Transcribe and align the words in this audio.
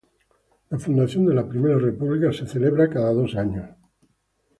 La 0.71 0.79
fundación 0.79 1.27
de 1.27 1.35
la 1.35 1.47
primera 1.47 1.77
República 1.77 2.29
está 2.31 2.45
also 2.45 2.53
celebrada 2.53 2.89
cada 2.89 3.13
dos 3.13 3.35
años. 3.35 3.69